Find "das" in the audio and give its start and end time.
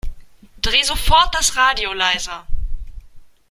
1.35-1.55